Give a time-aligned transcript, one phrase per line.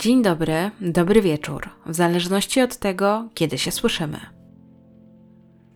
[0.00, 4.20] Dzień dobry, dobry wieczór, w zależności od tego, kiedy się słyszymy.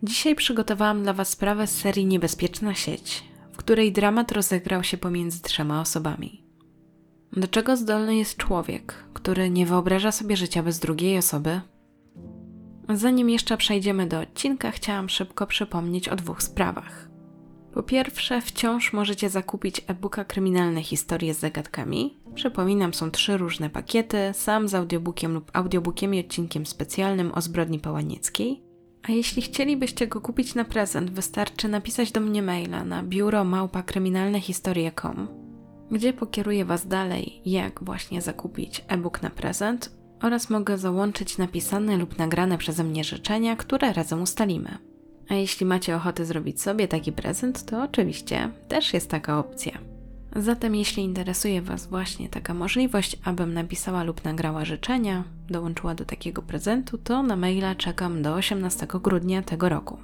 [0.03, 5.43] Dzisiaj przygotowałam dla Was sprawę z serii Niebezpieczna sieć, w której dramat rozegrał się pomiędzy
[5.43, 6.45] trzema osobami.
[7.33, 11.61] Do czego zdolny jest człowiek, który nie wyobraża sobie życia bez drugiej osoby?
[12.89, 17.09] Zanim jeszcze przejdziemy do odcinka, chciałam szybko przypomnieć o dwóch sprawach.
[17.75, 22.22] Po pierwsze, wciąż możecie zakupić e-booka Kryminalne historie z zagadkami.
[22.35, 27.79] Przypominam, są trzy różne pakiety, sam z audiobookiem lub audiobookiem i odcinkiem specjalnym o zbrodni
[27.79, 28.63] pałanieckiej.
[29.09, 35.29] A jeśli chcielibyście go kupić na prezent, wystarczy napisać do mnie maila na biuro małpa-kryminalnehistorie.com,
[35.91, 42.19] gdzie pokieruję Was dalej, jak właśnie zakupić e-book na prezent oraz mogę załączyć napisane lub
[42.19, 44.79] nagrane przeze mnie życzenia, które razem ustalimy.
[45.29, 49.92] A jeśli macie ochotę zrobić sobie taki prezent, to oczywiście też jest taka opcja.
[50.37, 56.43] Zatem jeśli interesuje Was właśnie taka możliwość, abym napisała lub nagrała życzenia, dołączyła do takiego
[56.43, 59.99] prezentu, to na maila czekam do 18 grudnia tego roku.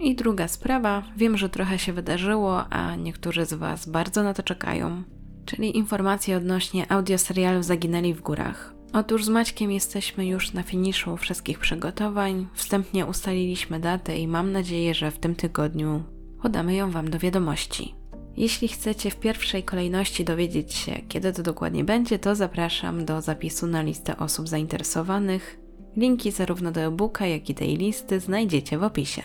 [0.00, 4.42] I druga sprawa, wiem, że trochę się wydarzyło, a niektórzy z Was bardzo na to
[4.42, 5.02] czekają,
[5.46, 8.74] czyli informacje odnośnie audioserialu Zaginęli w górach.
[8.92, 12.46] Otóż z Maćkiem jesteśmy już na finiszu wszystkich przygotowań.
[12.54, 16.02] Wstępnie ustaliliśmy datę i mam nadzieję, że w tym tygodniu
[16.42, 18.01] podamy ją Wam do wiadomości.
[18.36, 23.66] Jeśli chcecie w pierwszej kolejności dowiedzieć się, kiedy to dokładnie będzie, to zapraszam do zapisu
[23.66, 25.58] na listę osób zainteresowanych.
[25.96, 29.22] Linki zarówno do e-booka, jak i tej listy znajdziecie w opisie.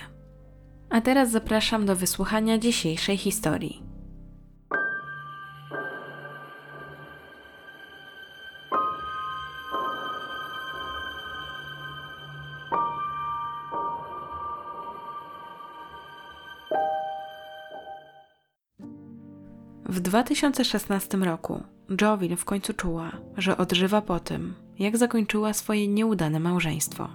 [0.89, 3.83] A teraz zapraszam do wysłuchania dzisiejszej historii.
[19.97, 21.63] W 2016 roku
[22.01, 27.09] Jovil w końcu czuła, że odżywa po tym, jak zakończyła swoje nieudane małżeństwo.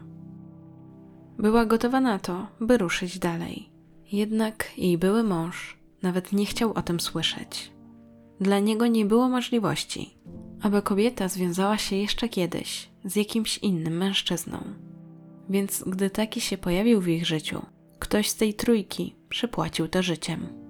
[1.39, 3.69] Była gotowa na to, by ruszyć dalej.
[4.13, 7.73] Jednak jej były mąż nawet nie chciał o tym słyszeć.
[8.41, 10.19] Dla niego nie było możliwości,
[10.63, 14.59] aby kobieta związała się jeszcze kiedyś z jakimś innym mężczyzną.
[15.49, 17.63] Więc gdy taki się pojawił w ich życiu,
[17.99, 20.62] ktoś z tej trójki przypłacił to życiem.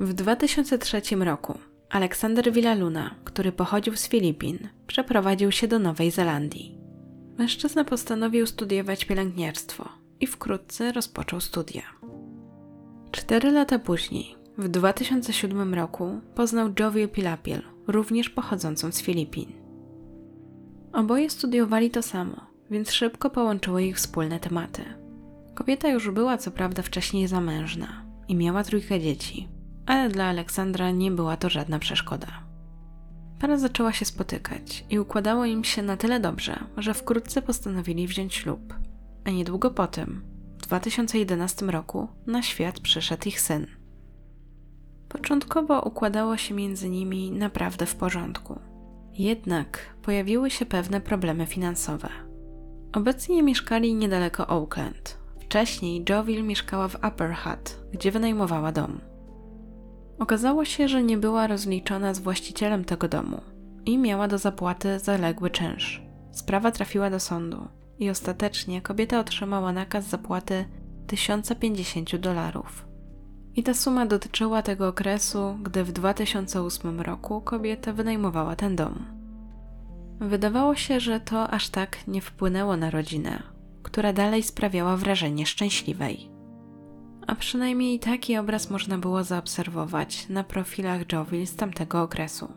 [0.00, 1.58] W 2003 roku
[1.90, 6.78] Aleksander Villaluna, który pochodził z Filipin, przeprowadził się do Nowej Zelandii.
[7.38, 9.88] Mężczyzna postanowił studiować pielęgniarstwo
[10.20, 11.82] i wkrótce rozpoczął studia.
[13.10, 19.52] Cztery lata później, w 2007 roku, poznał Jovię Pilapil, również pochodzącą z Filipin.
[20.92, 24.82] Oboje studiowali to samo, więc szybko połączyły ich wspólne tematy.
[25.54, 29.55] Kobieta już była co prawda wcześniej zamężna i miała trójkę dzieci,
[29.86, 32.26] ale dla Aleksandra nie była to żadna przeszkoda.
[33.40, 38.34] Para zaczęła się spotykać i układało im się na tyle dobrze, że wkrótce postanowili wziąć
[38.34, 38.74] ślub.
[39.24, 40.22] A niedługo potem,
[40.58, 43.66] w 2011 roku, na świat przyszedł ich syn.
[45.08, 48.60] Początkowo układało się między nimi naprawdę w porządku.
[49.12, 52.08] Jednak pojawiły się pewne problemy finansowe.
[52.92, 55.18] Obecnie mieszkali niedaleko Oakland.
[55.40, 59.00] Wcześniej Joville mieszkała w Upper Hutt, gdzie wynajmowała dom.
[60.18, 63.40] Okazało się, że nie była rozliczona z właścicielem tego domu
[63.84, 66.02] i miała do zapłaty zaległy czynsz.
[66.32, 67.68] Sprawa trafiła do sądu
[67.98, 70.64] i ostatecznie kobieta otrzymała nakaz zapłaty
[71.06, 72.86] 1050 dolarów.
[73.54, 79.06] I ta suma dotyczyła tego okresu, gdy w 2008 roku kobieta wynajmowała ten dom.
[80.20, 83.42] Wydawało się, że to aż tak nie wpłynęło na rodzinę,
[83.82, 86.35] która dalej sprawiała wrażenie szczęśliwej
[87.26, 92.52] a przynajmniej taki obraz można było zaobserwować na profilach Jovil z tamtego okresu.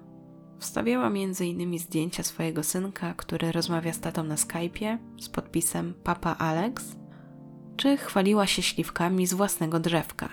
[0.59, 1.79] Wstawiała m.in.
[1.79, 6.95] zdjęcia swojego synka, który rozmawia z tatą na Skype'ie z podpisem Papa Alex,
[7.77, 10.29] czy chwaliła się śliwkami z własnego drzewka.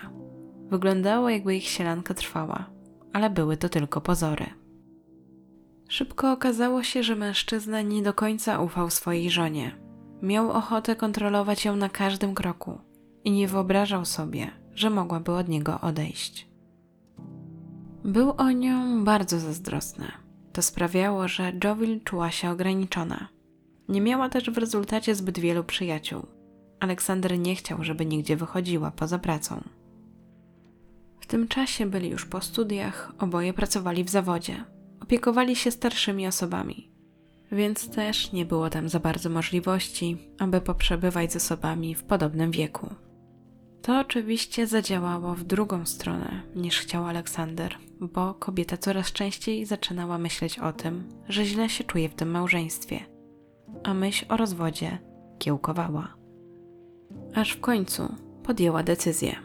[0.69, 2.69] Wyglądało jakby ich sielanka trwała,
[3.13, 4.45] ale były to tylko pozory.
[5.89, 9.75] Szybko okazało się, że mężczyzna nie do końca ufał swojej żonie.
[10.21, 12.86] Miał ochotę kontrolować ją na każdym kroku
[13.27, 16.47] i nie wyobrażał sobie, że mogłaby od niego odejść.
[18.03, 20.05] Był o nią bardzo zazdrosny.
[20.53, 23.27] To sprawiało, że Jovil czuła się ograniczona.
[23.89, 26.25] Nie miała też w rezultacie zbyt wielu przyjaciół.
[26.79, 29.63] Aleksander nie chciał, żeby nigdzie wychodziła poza pracą.
[31.19, 34.63] W tym czasie byli już po studiach, oboje pracowali w zawodzie,
[35.01, 36.91] opiekowali się starszymi osobami,
[37.51, 43.06] więc też nie było tam za bardzo możliwości, aby poprzebywać z osobami w podobnym wieku.
[43.87, 50.59] To oczywiście zadziałało w drugą stronę niż chciał Aleksander, bo kobieta coraz częściej zaczynała myśleć
[50.59, 52.99] o tym, że źle się czuje w tym małżeństwie,
[53.83, 54.97] a myśl o rozwodzie
[55.39, 56.15] kiełkowała.
[57.35, 59.35] Aż w końcu podjęła decyzję.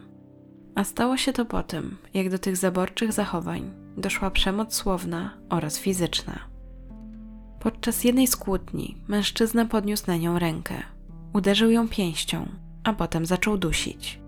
[0.75, 5.79] A stało się to po tym, jak do tych zaborczych zachowań doszła przemoc słowna oraz
[5.79, 6.39] fizyczna.
[7.61, 10.75] Podczas jednej z kłótni mężczyzna podniósł na nią rękę,
[11.33, 12.47] uderzył ją pięścią,
[12.85, 14.22] a potem zaczął dusić.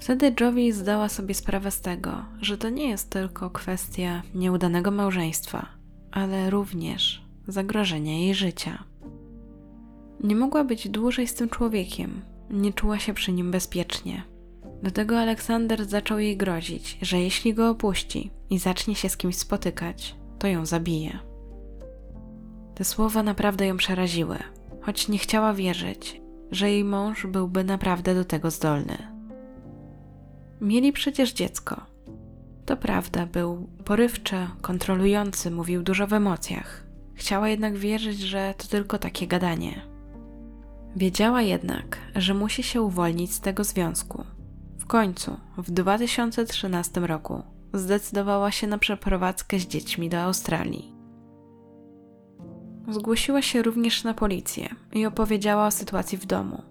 [0.00, 5.66] Wtedy Jovi zdała sobie sprawę z tego, że to nie jest tylko kwestia nieudanego małżeństwa,
[6.10, 8.84] ale również zagrożenia jej życia.
[10.24, 14.22] Nie mogła być dłużej z tym człowiekiem, nie czuła się przy nim bezpiecznie.
[14.82, 19.36] Do tego Aleksander zaczął jej grozić, że jeśli go opuści i zacznie się z kimś
[19.36, 21.18] spotykać, to ją zabije.
[22.74, 24.38] Te słowa naprawdę ją przeraziły,
[24.80, 26.20] choć nie chciała wierzyć,
[26.50, 29.09] że jej mąż byłby naprawdę do tego zdolny.
[30.60, 31.80] Mieli przecież dziecko.
[32.66, 36.86] To prawda, był porywczy, kontrolujący, mówił dużo w emocjach.
[37.14, 39.82] Chciała jednak wierzyć, że to tylko takie gadanie.
[40.96, 44.24] Wiedziała jednak, że musi się uwolnić z tego związku.
[44.78, 47.42] W końcu, w 2013 roku,
[47.74, 50.92] zdecydowała się na przeprowadzkę z dziećmi do Australii.
[52.88, 56.69] Zgłosiła się również na policję i opowiedziała o sytuacji w domu.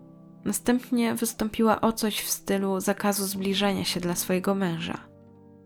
[0.50, 4.98] Następnie wystąpiła o coś w stylu zakazu zbliżania się dla swojego męża,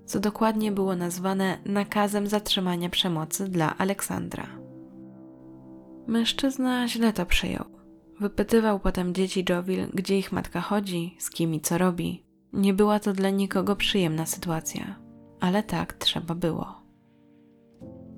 [0.06, 4.48] co dokładnie było nazwane nakazem zatrzymania przemocy dla Aleksandra.
[6.08, 7.66] Mężczyzna źle to przyjął.
[8.20, 12.26] Wypytywał potem dzieci Jovil, gdzie ich matka chodzi, z kim i co robi.
[12.54, 15.00] Nie była to dla nikogo przyjemna sytuacja,
[15.40, 16.83] ale tak trzeba było.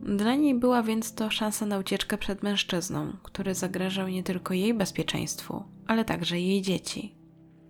[0.06, 4.74] Dla niej była więc to szansa na ucieczkę przed mężczyzną, który zagrażał nie tylko jej
[4.74, 7.16] bezpieczeństwu, ale także jej dzieci.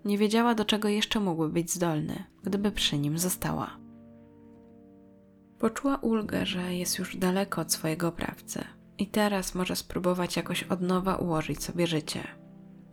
[0.06, 3.78] Nie wiedziała, do czego jeszcze mógłby być zdolny, gdyby przy nim została.
[5.60, 8.64] Poczuła ulgę, że jest już daleko od swojego oprawcy
[8.98, 12.28] i teraz może spróbować jakoś od nowa ułożyć sobie życie.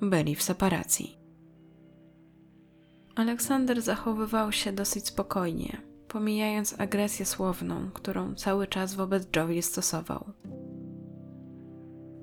[0.01, 1.19] Byli w separacji.
[3.15, 10.25] Aleksander zachowywał się dosyć spokojnie, pomijając agresję słowną, którą cały czas wobec Joey stosował.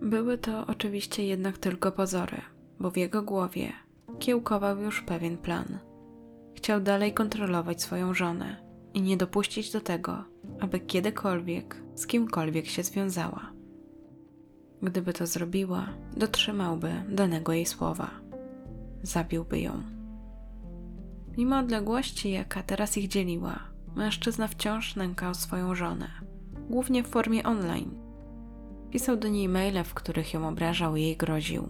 [0.02, 2.42] Były to oczywiście jednak tylko pozory,
[2.80, 3.74] bo w jego głowie
[4.20, 5.80] kiełkował już pewien plan.
[6.56, 8.56] Chciał dalej kontrolować swoją żonę
[8.94, 10.24] i nie dopuścić do tego,
[10.60, 13.52] aby kiedykolwiek z kimkolwiek się związała.
[14.82, 15.88] Gdyby to zrobiła,
[16.18, 18.10] dotrzymałby danego jej słowa.
[19.04, 19.84] Zabiłby ją.
[21.38, 26.08] Mimo odległości, jaka teraz ich dzieliła, mężczyzna wciąż nękał swoją żonę,
[26.70, 27.92] głównie w formie online.
[28.92, 31.70] Pisał do niej maile, w których ją obrażał i jej groził.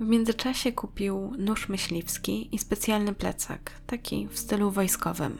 [0.00, 5.38] W międzyczasie kupił nóż myśliwski i specjalny plecak, taki w stylu wojskowym.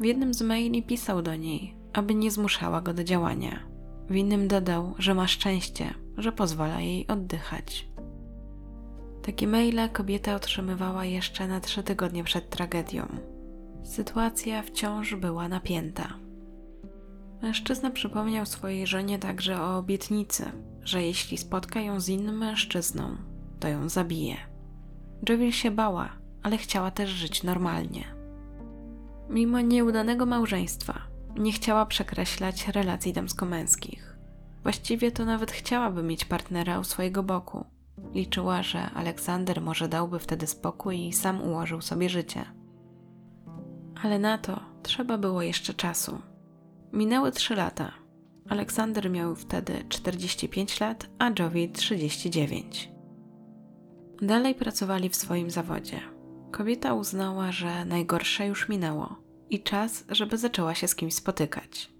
[0.00, 3.66] W jednym z maili pisał do niej, aby nie zmuszała go do działania.
[4.10, 7.88] W innym dodał, że ma szczęście, że pozwala jej oddychać.
[9.22, 13.06] Takie maile kobieta otrzymywała jeszcze na trzy tygodnie przed tragedią.
[13.84, 16.08] Sytuacja wciąż była napięta.
[17.42, 20.52] Mężczyzna przypomniał swojej żonie także o obietnicy,
[20.82, 23.16] że jeśli spotka ją z innym mężczyzną,
[23.60, 24.36] to ją zabije.
[25.28, 26.08] Jewil się bała,
[26.42, 28.04] ale chciała też żyć normalnie.
[29.28, 31.00] Mimo nieudanego małżeństwa,
[31.36, 34.16] nie chciała przekreślać relacji damsko-męskich.
[34.62, 37.64] Właściwie to nawet chciałaby mieć partnera u swojego boku.
[38.14, 42.44] Liczyła, że Aleksander może dałby wtedy spokój i sam ułożył sobie życie.
[44.04, 46.18] Ale na to trzeba było jeszcze czasu.
[46.92, 47.92] Minęły trzy lata.
[48.48, 52.90] Aleksander miał wtedy 45 lat, a Jovi 39.
[54.22, 56.00] Dalej pracowali w swoim zawodzie.
[56.50, 59.16] Kobieta uznała, że najgorsze już minęło
[59.50, 61.90] i czas, żeby zaczęła się z kimś spotykać.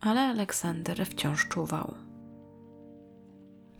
[0.00, 1.94] Ale Aleksander wciąż czuwał.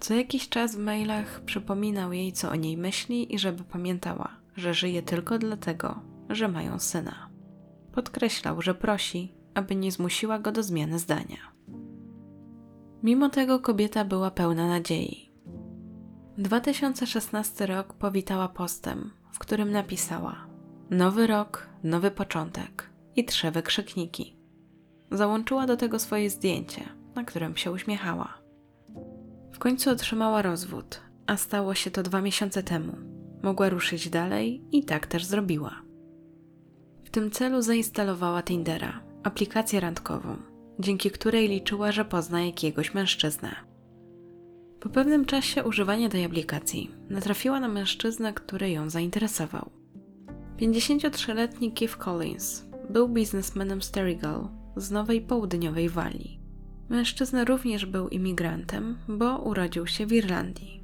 [0.00, 4.74] Co jakiś czas w mailach przypominał jej, co o niej myśli i żeby pamiętała, że
[4.74, 7.30] żyje tylko dlatego, że mają syna.
[7.92, 11.52] Podkreślał, że prosi, aby nie zmusiła go do zmiany zdania.
[13.02, 15.32] Mimo tego kobieta była pełna nadziei.
[16.38, 20.46] 2016 rok powitała postem, w którym napisała:
[20.90, 24.36] Nowy rok, nowy początek i trzy wykrzykniki.
[25.10, 28.38] Załączyła do tego swoje zdjęcie, na którym się uśmiechała.
[29.52, 32.92] W końcu otrzymała rozwód, a stało się to dwa miesiące temu.
[33.42, 35.87] Mogła ruszyć dalej i tak też zrobiła.
[37.08, 40.36] W tym celu zainstalowała Tindera, aplikację randkową,
[40.78, 43.56] dzięki której liczyła, że pozna jakiegoś mężczyznę.
[44.80, 49.70] Po pewnym czasie używania tej aplikacji natrafiła na mężczyznę, który ją zainteresował.
[50.60, 56.40] 53-letni Keith Collins był biznesmenem z Terrigal z Nowej Południowej Walii.
[56.88, 60.82] Mężczyzna również był imigrantem, bo urodził się w Irlandii.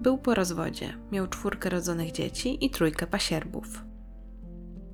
[0.00, 3.87] Był po rozwodzie, miał czwórkę rodzonych dzieci i trójkę pasierbów.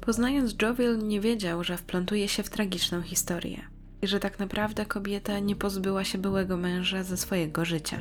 [0.04, 3.62] Poznając Jovial nie wiedział, że wplątuje się w tragiczną historię
[4.02, 8.00] i że tak naprawdę kobieta nie pozbyła się byłego męża ze swojego życia.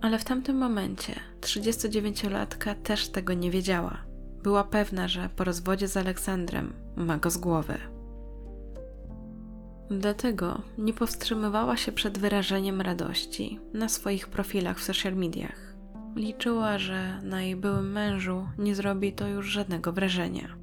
[0.00, 4.04] Ale w tamtym momencie 39-latka też tego nie wiedziała.
[4.42, 7.78] Była pewna, że po rozwodzie z Aleksandrem ma go z głowy.
[9.90, 15.74] Dlatego nie powstrzymywała się przed wyrażeniem radości na swoich profilach w social mediach.
[16.16, 20.61] Liczyła, że na jej byłym mężu nie zrobi to już żadnego wrażenia.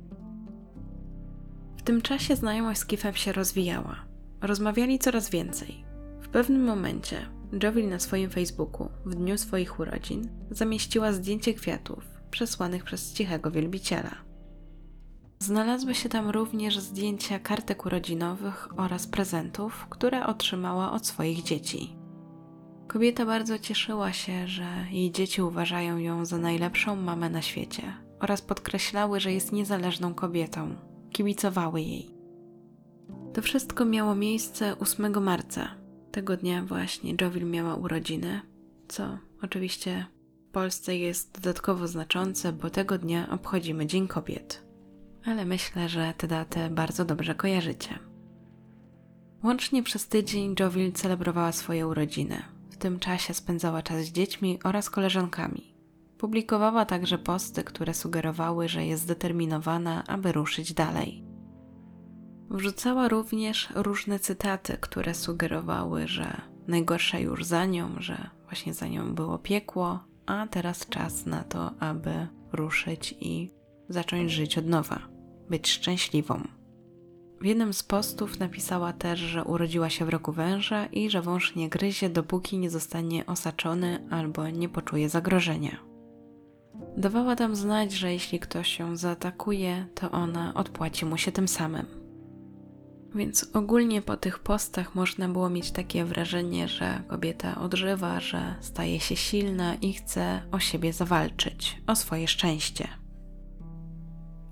[1.90, 3.96] Tym czasie znajomość z Kifem się rozwijała.
[4.42, 5.86] Rozmawiali coraz więcej.
[6.22, 7.30] W pewnym momencie
[7.64, 14.16] Jovel na swoim Facebooku w dniu swoich urodzin zamieściła zdjęcie kwiatów przesłanych przez cichego wielbiciela.
[15.40, 21.96] Znalazły się tam również zdjęcia kartek urodzinowych oraz prezentów, które otrzymała od swoich dzieci.
[22.88, 27.84] Kobieta bardzo cieszyła się, że jej dzieci uważają ją za najlepszą mamę na świecie
[28.20, 30.89] oraz podkreślały, że jest niezależną kobietą.
[31.20, 32.10] Kibicowały jej.
[33.34, 35.76] To wszystko miało miejsce 8 marca.
[36.12, 38.42] Tego dnia właśnie Jovil miała urodziny,
[38.88, 40.06] co oczywiście
[40.50, 44.66] w Polsce jest dodatkowo znaczące, bo tego dnia obchodzimy Dzień Kobiet.
[45.26, 48.00] Ale myślę, że tę datę bardzo dobrze kojarzycie.
[49.44, 52.44] Łącznie przez tydzień Jovil celebrowała swoje urodziny.
[52.70, 55.79] W tym czasie spędzała czas z dziećmi oraz koleżankami.
[56.20, 61.24] Publikowała także posty, które sugerowały, że jest zdeterminowana, aby ruszyć dalej.
[62.50, 69.16] Wrzucała również różne cytaty, które sugerowały, że najgorsze już za nią, że właśnie za nią
[69.16, 73.52] było piekło, a teraz czas na to, aby ruszyć i
[73.90, 75.00] zacząć żyć od nowa,
[75.50, 76.42] być szczęśliwą.
[77.42, 81.56] W jednym z postów napisała też, że urodziła się w roku węża i że wąż
[81.56, 85.89] nie gryzie, dopóki nie zostanie osaczony albo nie poczuje zagrożenia.
[86.98, 91.86] Dawała tam znać, że jeśli ktoś ją zaatakuje, to ona odpłaci mu się tym samym.
[93.16, 99.00] Więc ogólnie po tych postach można było mieć takie wrażenie, że kobieta odżywa, że staje
[99.00, 102.88] się silna i chce o siebie zawalczyć, o swoje szczęście.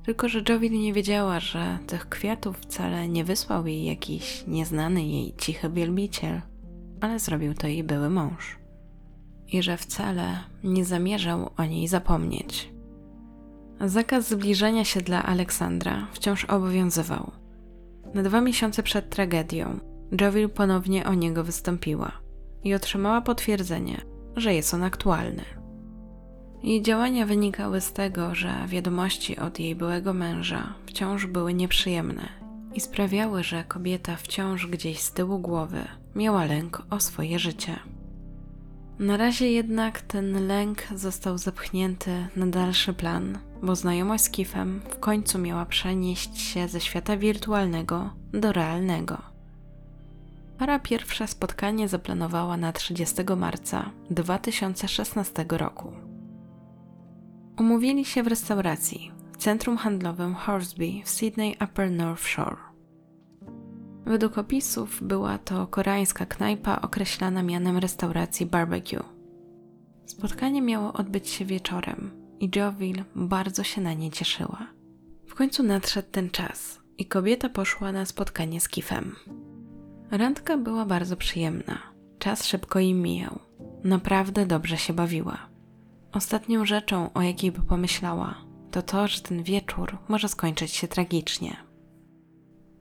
[0.05, 5.34] Tylko, że Jovil nie wiedziała, że tych kwiatów wcale nie wysłał jej jakiś nieznany jej
[5.38, 6.41] cichy wielbiciel,
[7.01, 8.56] ale zrobił to jej były mąż.
[9.48, 12.72] I że wcale nie zamierzał o niej zapomnieć.
[13.82, 17.32] Zakaz zbliżania się dla Aleksandra wciąż obowiązywał
[18.13, 19.80] na dwa miesiące przed tragedią,
[20.22, 22.12] Jovil ponownie o niego wystąpiła
[22.63, 24.01] i otrzymała potwierdzenie,
[24.36, 25.44] że jest on aktualny.
[26.63, 32.30] Jej działania wynikały z tego, że wiadomości od jej byłego męża wciąż były nieprzyjemne
[32.74, 37.80] i sprawiały, że kobieta wciąż gdzieś z tyłu głowy miała lęk o swoje życie.
[39.00, 45.00] Na razie jednak ten lęk został zepchnięty na dalszy plan, bo znajomość z Kifem w
[45.00, 49.22] końcu miała przenieść się ze świata wirtualnego do realnego.
[50.58, 55.94] Para pierwsze spotkanie zaplanowała na 30 marca 2016 roku.
[57.60, 62.66] Umówili się w restauracji w centrum handlowym Horsby w Sydney Upper North Shore.
[64.07, 69.03] Według opisów była to koreańska knajpa określana mianem restauracji barbecue.
[70.05, 74.67] Spotkanie miało odbyć się wieczorem i Joville bardzo się na nie cieszyła.
[75.27, 79.15] W końcu nadszedł ten czas i kobieta poszła na spotkanie z Kifem.
[80.11, 81.77] Randka była bardzo przyjemna.
[82.19, 83.39] Czas szybko im mijał.
[83.83, 85.37] Naprawdę dobrze się bawiła.
[86.13, 88.35] Ostatnią rzeczą, o jakiej by pomyślała,
[88.71, 91.66] to to, że ten wieczór może skończyć się tragicznie.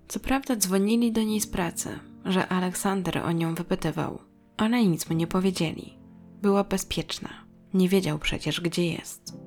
[0.08, 4.18] Co prawda dzwonili do niej z pracy, że Aleksander o nią wypytywał,
[4.56, 5.98] ale nic mu nie powiedzieli.
[6.42, 7.28] Była bezpieczna.
[7.74, 9.38] Nie wiedział przecież, gdzie jest.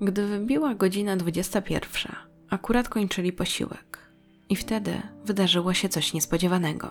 [0.00, 2.12] Gdy wybiła godzina 21,
[2.50, 4.12] akurat kończyli posiłek.
[4.48, 6.90] I wtedy wydarzyło się coś niespodziewanego.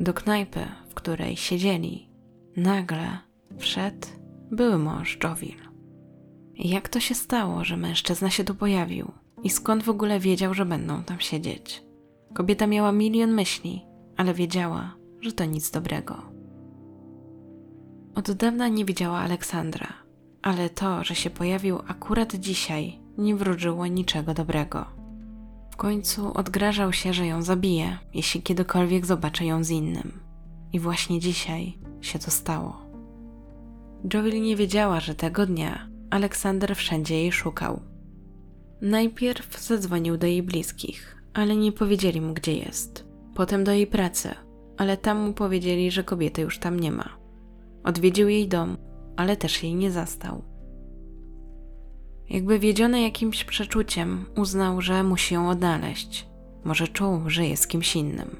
[0.00, 2.10] Do knajpy, w której siedzieli,
[2.56, 3.18] nagle
[3.58, 4.08] wszedł
[4.50, 5.58] były mąż Jovil.
[6.54, 9.12] Jak to się stało, że mężczyzna się tu pojawił?
[9.44, 11.82] I skąd w ogóle wiedział, że będą tam siedzieć?
[12.34, 13.82] Kobieta miała milion myśli,
[14.16, 16.22] ale wiedziała, że to nic dobrego.
[18.14, 19.92] Od dawna nie widziała Aleksandra,
[20.42, 24.86] ale to, że się pojawił akurat dzisiaj, nie wróżyło niczego dobrego.
[25.70, 30.20] W końcu odgrażał się, że ją zabije, jeśli kiedykolwiek zobaczy ją z innym.
[30.72, 32.76] I właśnie dzisiaj się to stało.
[34.14, 37.80] Joel nie wiedziała, że tego dnia Aleksander wszędzie jej szukał.
[38.80, 43.04] Najpierw zadzwonił do jej bliskich, ale nie powiedzieli mu, gdzie jest.
[43.34, 44.34] Potem do jej pracy,
[44.76, 47.08] ale tam mu powiedzieli, że kobiety już tam nie ma.
[47.84, 48.76] Odwiedził jej dom,
[49.16, 50.42] ale też jej nie zastał.
[52.30, 56.28] Jakby wiedziony jakimś przeczuciem, uznał, że musi ją odnaleźć.
[56.64, 58.36] Może czuł, że jest kimś innym.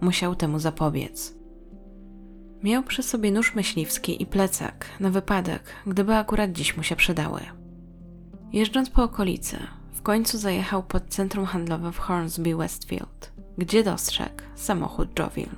[0.00, 1.34] Musiał temu zapobiec.
[2.62, 7.40] Miał przy sobie nóż myśliwski i plecak na wypadek, gdyby akurat dziś mu się przydały.
[8.52, 9.58] Jeżdżąc po okolicy,
[9.92, 15.54] w końcu zajechał pod centrum handlowe w Hornsby Westfield, gdzie dostrzegł samochód Joville.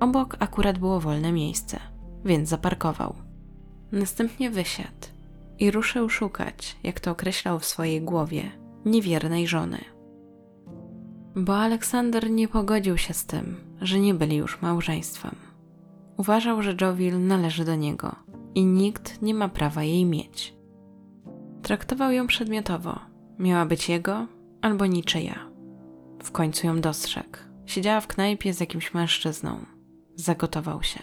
[0.00, 1.78] Obok akurat było wolne miejsce,
[2.24, 3.14] więc zaparkował.
[3.92, 5.06] Następnie wysiadł
[5.58, 8.50] i ruszył szukać, jak to określał w swojej głowie,
[8.84, 9.78] niewiernej żony.
[11.36, 15.36] Bo Aleksander nie pogodził się z tym, że nie byli już małżeństwem.
[16.16, 18.16] Uważał, że Joville należy do niego
[18.54, 20.61] i nikt nie ma prawa jej mieć.
[21.62, 22.98] Traktował ją przedmiotowo.
[23.38, 24.26] Miała być jego
[24.62, 25.48] albo niczyja.
[26.22, 27.38] W końcu ją dostrzegł.
[27.66, 29.66] Siedziała w knajpie z jakimś mężczyzną.
[30.16, 31.00] Zagotował się.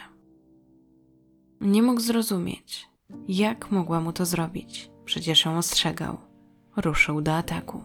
[1.61, 2.89] Nie mógł zrozumieć,
[3.27, 4.91] jak mogła mu to zrobić.
[5.05, 6.17] Przecież ją ostrzegał.
[6.77, 7.83] Ruszył do ataku.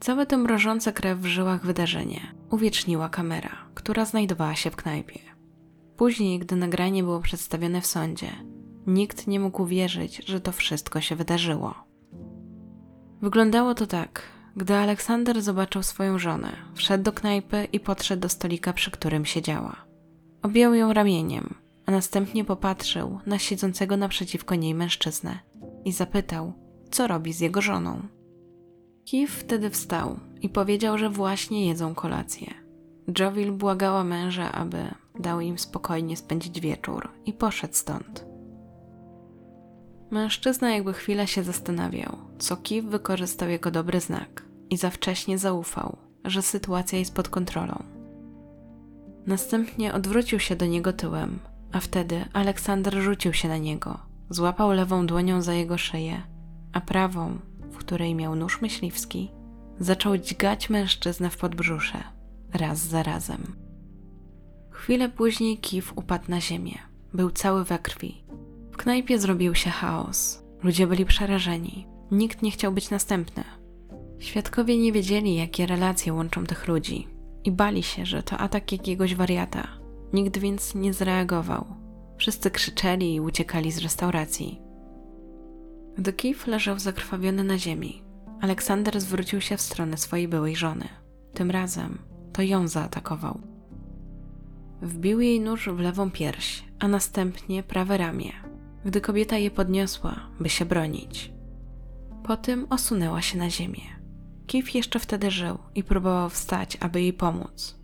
[0.00, 5.20] Całe to mrożące krew w żyłach wydarzenie uwieczniła kamera, która znajdowała się w knajpie.
[5.96, 8.30] Później, gdy nagranie było przedstawione w sądzie,
[8.86, 11.74] nikt nie mógł uwierzyć, że to wszystko się wydarzyło.
[13.22, 14.22] Wyglądało to tak,
[14.56, 19.76] gdy Aleksander zobaczył swoją żonę, wszedł do knajpy i podszedł do stolika, przy którym siedziała.
[20.42, 21.54] Objął ją ramieniem,
[21.86, 25.38] a następnie popatrzył na siedzącego naprzeciwko niej mężczyznę
[25.84, 26.52] i zapytał,
[26.90, 28.02] co robi z jego żoną.
[29.04, 32.54] Kif wtedy wstał i powiedział, że właśnie jedzą kolację.
[33.18, 38.29] Jovil błagała męża, aby dał im spokojnie spędzić wieczór i poszedł stąd.
[40.10, 45.96] Mężczyzna jakby chwilę się zastanawiał, co Kif wykorzystał jako dobry znak i za wcześnie zaufał,
[46.24, 47.82] że sytuacja jest pod kontrolą.
[49.26, 51.38] Następnie odwrócił się do niego tyłem,
[51.72, 53.98] a wtedy Aleksander rzucił się na niego,
[54.30, 56.22] złapał lewą dłonią za jego szyję,
[56.72, 57.38] a prawą,
[57.70, 59.30] w której miał nóż myśliwski,
[59.80, 61.98] zaczął dźgać mężczyznę w podbrzusze,
[62.52, 63.56] raz za razem.
[64.70, 66.78] Chwilę później Kif upadł na ziemię.
[67.14, 68.24] Był cały we krwi.
[68.80, 70.42] Knajpie zrobił się chaos.
[70.62, 71.86] Ludzie byli przerażeni.
[72.10, 73.44] Nikt nie chciał być następny.
[74.18, 77.08] Świadkowie nie wiedzieli, jakie relacje łączą tych ludzi
[77.44, 79.68] i bali się, że to atak jakiegoś wariata.
[80.12, 81.64] Nikt więc nie zareagował.
[82.18, 84.60] Wszyscy krzyczeli i uciekali z restauracji.
[85.98, 88.02] Gdy Kif leżał zakrwawiony na ziemi,
[88.40, 90.88] Aleksander zwrócił się w stronę swojej byłej żony.
[91.34, 91.98] Tym razem
[92.32, 93.40] to ją zaatakował.
[94.82, 98.32] Wbił jej nóż w lewą pierś, a następnie prawe ramię,
[98.84, 101.32] gdy kobieta je podniosła, by się bronić.
[102.22, 104.00] Potem osunęła się na ziemię.
[104.46, 107.78] Kif jeszcze wtedy żył i próbował wstać, aby jej pomóc,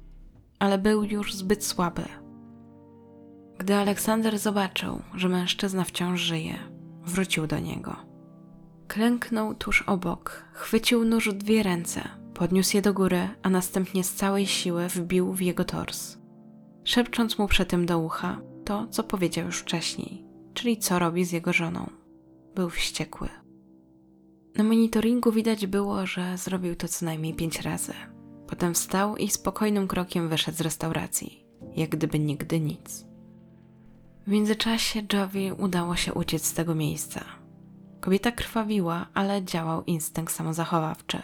[0.59, 2.05] ale był już zbyt słaby.
[3.59, 6.59] Gdy Aleksander zobaczył, że mężczyzna wciąż żyje,
[7.05, 7.97] wrócił do niego.
[8.89, 14.15] Klęknął tuż obok, chwycił nóż w dwie ręce, podniósł je do góry, a następnie z
[14.15, 16.17] całej siły wbił w jego tors
[16.87, 20.26] szepcząc mu przy tym do ucha to, co powiedział już wcześniej,
[20.57, 21.90] czyli co robi z jego żoną.
[22.55, 23.29] Był wściekły.
[24.55, 27.92] Na monitoringu widać było, że zrobił to co najmniej pięć razy.
[28.47, 33.07] Potem wstał i spokojnym krokiem wyszedł z restauracji, jak gdyby nigdy nic.
[34.27, 37.25] W międzyczasie Jovi udało się uciec z tego miejsca.
[38.01, 41.23] Kobieta krwawiła, ale działał instynkt samozachowawczy.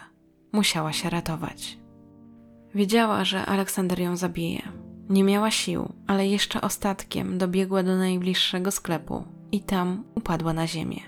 [0.53, 1.79] Musiała się ratować.
[2.75, 4.62] Wiedziała, że Aleksander ją zabije,
[5.09, 11.01] nie miała sił, ale jeszcze ostatkiem dobiegła do najbliższego sklepu i tam upadła na ziemię.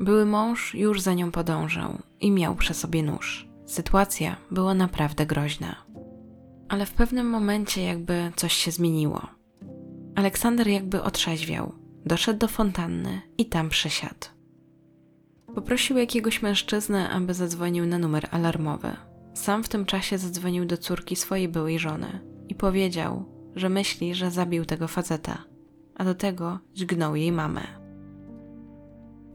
[0.00, 3.48] Były mąż już za nią podążał i miał przy sobie nóż.
[3.66, 5.76] Sytuacja była naprawdę groźna.
[6.68, 9.26] Ale w pewnym momencie jakby coś się zmieniło.
[10.14, 11.72] Aleksander jakby otrzeźwiał,
[12.06, 14.26] doszedł do fontanny i tam przysiadł.
[15.54, 18.96] Poprosił jakiegoś mężczyznę, aby zadzwonił na numer alarmowy.
[19.34, 23.24] Sam w tym czasie zadzwonił do córki swojej byłej żony i powiedział,
[23.56, 25.44] że myśli, że zabił tego faceta,
[25.94, 27.62] a do tego dźgnął jej mamę.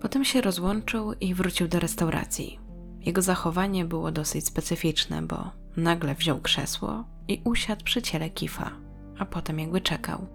[0.02, 2.60] Potem się rozłączył i wrócił do restauracji.
[3.00, 8.72] Jego zachowanie było dosyć specyficzne, bo nagle wziął krzesło i usiadł przy ciele Kifa,
[9.20, 10.28] a potem jakby czekał.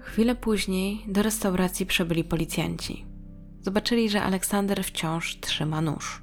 [0.00, 3.06] Chwilę później do restauracji przybyli policjanci.
[3.60, 6.22] Zobaczyli, że Aleksander wciąż trzyma nóż.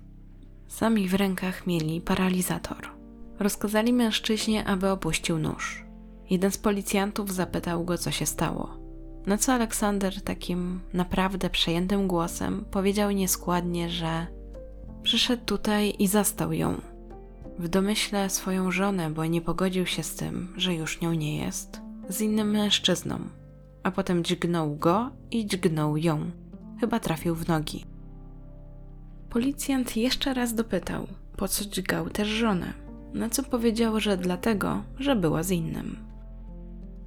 [0.67, 2.94] Sami w rękach mieli paralizator.
[3.39, 5.85] Rozkazali mężczyźnie, aby opuścił nóż.
[6.29, 8.77] Jeden z policjantów zapytał go, co się stało.
[9.25, 14.27] Na co Aleksander takim naprawdę przejętym głosem powiedział nieskładnie, że
[15.03, 16.81] przyszedł tutaj i zastał ją.
[17.59, 21.81] W domyśle swoją żonę, bo nie pogodził się z tym, że już nią nie jest,
[22.09, 23.19] z innym mężczyzną,
[23.83, 26.31] a potem dźgnął go i dźgnął ją.
[26.79, 27.85] Chyba trafił w nogi.
[29.29, 35.15] Policjant jeszcze raz dopytał, po co dźgał też żonę, na co powiedział, że dlatego, że
[35.15, 35.97] była z innym.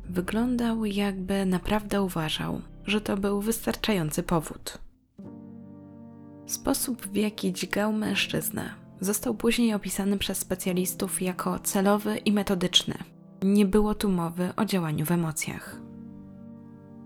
[0.04, 4.78] Wyglądał, jakby naprawdę uważał, że to był wystarczający powód.
[6.46, 12.94] Sposób, w jaki dźgał mężczyznę, został później opisany przez specjalistów jako celowy i metodyczny.
[13.42, 15.80] Nie było tu mowy o działaniu w emocjach.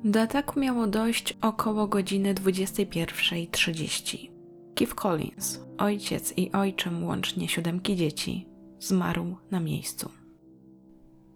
[0.04, 4.30] Do ataku miało dojść około godziny 21.30.
[4.74, 8.46] Keith Collins, ojciec i ojczym łącznie siódemki dzieci,
[8.82, 10.10] zmarł na miejscu.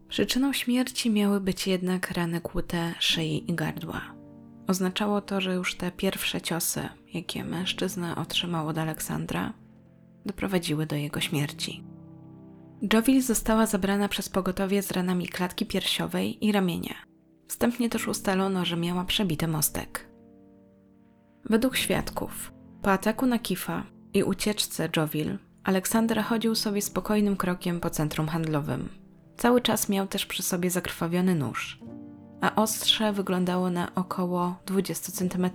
[0.08, 4.00] Przyczyną śmierci miały być jednak rany kłute szyi i gardła.
[4.66, 9.52] Oznaczało to, że już te pierwsze ciosy, jakie mężczyzna otrzymał od Aleksandra,
[10.26, 11.84] doprowadziły do jego śmierci.
[12.92, 16.94] Jovil została zabrana przez pogotowie z ranami klatki piersiowej i ramienia.
[17.48, 20.08] Wstępnie też ustalono, że miała przebity mostek.
[21.44, 27.90] Według świadków, po ataku na Kifa i ucieczce Jovil, Aleksander chodził sobie spokojnym krokiem po
[27.90, 28.88] centrum handlowym.
[29.36, 31.78] Cały czas miał też przy sobie zakrwawiony nóż,
[32.40, 35.50] a ostrze wyglądało na około 20 cm.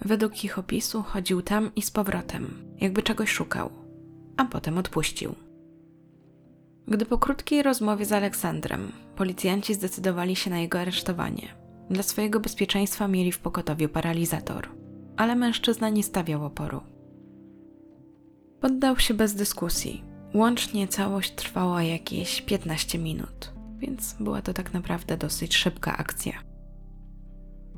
[0.00, 3.70] Według ich opisu chodził tam i z powrotem, jakby czegoś szukał,
[4.36, 5.34] a potem odpuścił.
[6.86, 11.48] Gdy po krótkiej rozmowie z Aleksandrem policjanci zdecydowali się na jego aresztowanie,
[11.90, 14.68] dla swojego bezpieczeństwa mieli w pogotowiu paralizator,
[15.16, 16.97] ale mężczyzna nie stawiał oporu.
[18.60, 20.04] Poddał się bez dyskusji.
[20.34, 26.32] Łącznie całość trwała jakieś 15 minut, więc była to tak naprawdę dosyć szybka akcja.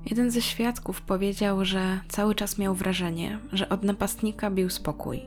[0.07, 5.21] Jeden ze świadków powiedział, że cały czas miał wrażenie, że od napastnika bił spokój.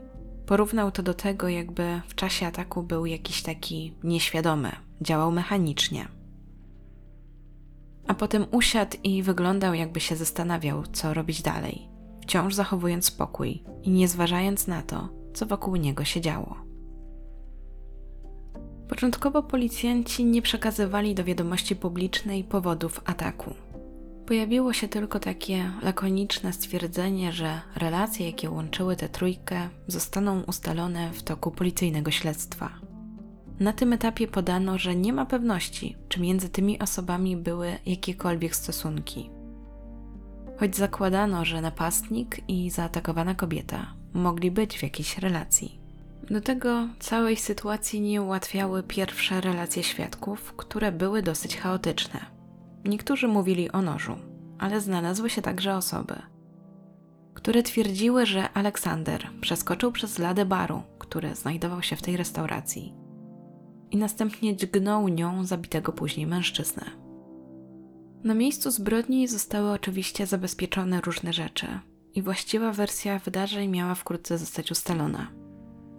[0.46, 6.08] Porównał to do tego, jakby w czasie ataku był jakiś taki nieświadomy, działał mechanicznie.
[8.08, 11.90] A potem usiadł i wyglądał, jakby się zastanawiał, co robić dalej,
[12.22, 16.74] wciąż zachowując spokój i nie zważając na to, co wokół niego się działo.
[18.90, 23.54] Początkowo policjanci nie przekazywali do wiadomości publicznej powodów ataku.
[24.26, 31.24] Pojawiło się tylko takie lakoniczne stwierdzenie, że relacje, jakie łączyły tę trójkę, zostaną ustalone w
[31.24, 32.70] toku policyjnego śledztwa.
[33.60, 39.30] Na tym etapie podano, że nie ma pewności, czy między tymi osobami były jakiekolwiek stosunki.
[40.60, 45.80] Choć zakładano, że napastnik i zaatakowana kobieta mogli być w jakiejś relacji.
[46.30, 52.20] Do tego całej sytuacji nie ułatwiały pierwsze relacje świadków, które były dosyć chaotyczne.
[52.86, 54.16] Niektórzy mówili o nożu,
[54.60, 56.16] ale znalazły się także osoby,
[57.34, 62.94] które twierdziły, że Aleksander przeskoczył przez ladę baru, który znajdował się w tej restauracji,
[63.92, 66.84] i następnie dźgnął nią zabitego później mężczyznę.
[68.24, 71.68] Na miejscu zbrodni zostały oczywiście zabezpieczone różne rzeczy,
[72.16, 75.32] i właściwa wersja wydarzeń miała wkrótce zostać ustalona.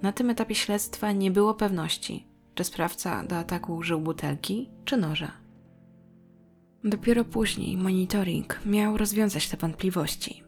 [0.03, 5.33] Na tym etapie śledztwa nie było pewności, czy sprawca do ataku użył butelki czy noża.
[6.85, 10.42] Dopiero później monitoring miał rozwiązać te wątpliwości.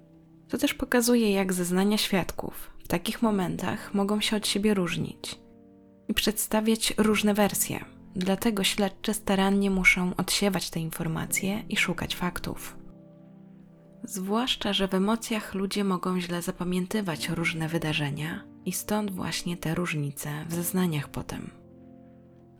[0.48, 5.38] To też pokazuje, jak zeznania świadków w takich momentach mogą się od siebie różnić
[6.08, 7.84] i przedstawiać różne wersje.
[8.16, 12.75] Dlatego śledczy starannie muszą odsiewać te informacje i szukać faktów.
[14.06, 20.30] Zwłaszcza, że w emocjach ludzie mogą źle zapamiętywać różne wydarzenia i stąd właśnie te różnice
[20.48, 21.50] w zeznaniach potem.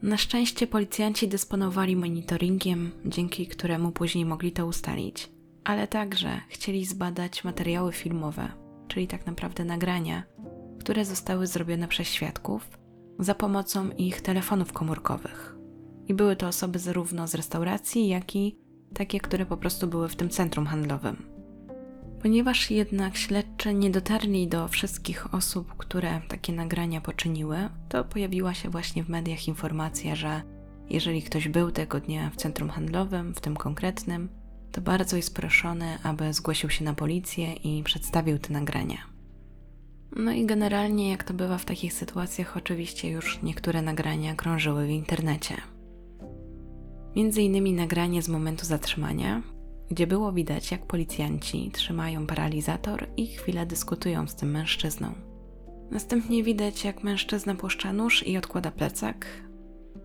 [0.02, 5.30] Na szczęście policjanci dysponowali monitoringiem, dzięki któremu później mogli to ustalić,
[5.64, 8.48] ale także chcieli zbadać materiały filmowe,
[8.88, 10.22] czyli tak naprawdę nagrania,
[10.80, 12.78] które zostały zrobione przez świadków
[13.18, 15.56] za pomocą ich telefonów komórkowych.
[16.08, 18.58] I były to osoby zarówno z restauracji, jak i
[18.94, 21.35] takie, które po prostu były w tym centrum handlowym.
[22.26, 27.56] Ponieważ jednak śledczy nie dotarli do wszystkich osób, które takie nagrania poczyniły,
[27.88, 30.42] to pojawiła się właśnie w mediach informacja, że
[30.90, 34.28] jeżeli ktoś był tego dnia w centrum handlowym, w tym konkretnym,
[34.72, 38.98] to bardzo jest proszony, aby zgłosił się na policję i przedstawił te nagrania.
[40.16, 44.90] No i generalnie, jak to bywa w takich sytuacjach, oczywiście już niektóre nagrania krążyły w
[44.90, 45.56] internecie.
[47.16, 49.42] Między innymi nagranie z momentu zatrzymania,
[49.90, 55.14] gdzie było widać, jak policjanci trzymają paralizator i chwilę dyskutują z tym mężczyzną.
[55.90, 59.26] Następnie widać, jak mężczyzna puszcza nóż i odkłada plecak.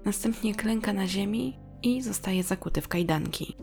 [0.05, 3.55] Następnie klęka na ziemi i zostaje zakuty w kajdanki.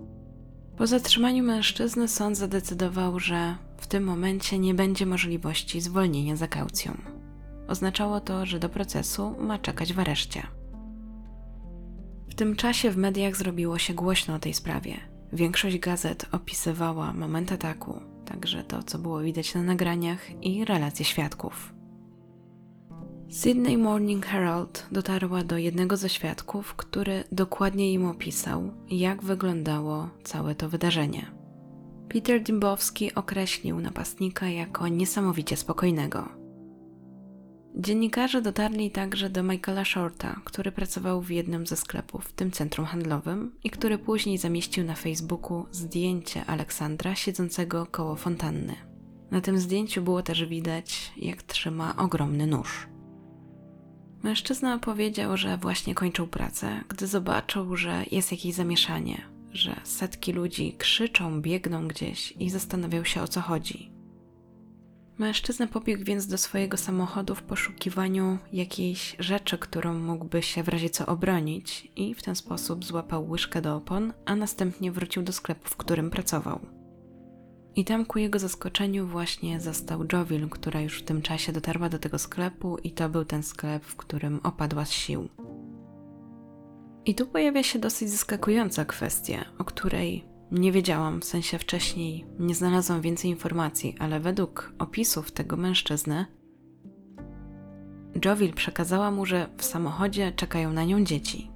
[0.77, 6.97] Po zatrzymaniu mężczyzny sąd zadecydował, że w tym momencie nie będzie możliwości zwolnienia za kaucją.
[7.69, 10.47] Oznaczało to, że do procesu ma czekać w areszcie.
[12.29, 15.18] W tym czasie w mediach zrobiło się głośno o tej sprawie.
[15.33, 21.75] Większość gazet opisywała moment ataku, także to, co było widać na nagraniach i relacje świadków.
[23.31, 30.55] Sydney Morning Herald dotarła do jednego ze świadków, który dokładnie im opisał, jak wyglądało całe
[30.55, 31.31] to wydarzenie.
[32.09, 36.38] Peter Dymbowski określił napastnika jako niesamowicie spokojnego.
[37.81, 42.87] Dziennikarze dotarli także do Michaela Shorta, który pracował w jednym ze sklepów w tym centrum
[42.87, 48.75] handlowym i który później zamieścił na Facebooku zdjęcie Aleksandra siedzącego koło fontanny.
[49.31, 52.89] Na tym zdjęciu było też widać, jak trzyma ogromny nóż.
[54.23, 60.75] Mężczyzna powiedział, że właśnie kończył pracę, gdy zobaczył, że jest jakieś zamieszanie, że setki ludzi
[60.79, 63.98] krzyczą, biegną gdzieś i zastanawiał się o co chodzi.
[65.19, 70.91] Mężczyzna pobiegł więc do swojego samochodu w poszukiwaniu jakiejś rzeczy, którą mógłby się w razie
[70.91, 75.69] co obronić, i w ten sposób złapał łyżkę do opon, a następnie wrócił do sklepu,
[75.69, 76.61] w którym pracował.
[77.77, 81.99] I tam ku jego zaskoczeniu właśnie zastał Jovil, która już w tym czasie dotarła do
[81.99, 85.29] tego sklepu, i to był ten sklep, w którym opadła z sił.
[87.05, 92.55] I tu pojawia się dosyć zaskakująca kwestia, o której nie wiedziałam, w sensie wcześniej nie
[92.55, 96.27] znalazłam więcej informacji, ale według opisów tego mężczyzny,
[98.25, 101.51] Jovil przekazała mu, że w samochodzie czekają na nią dzieci.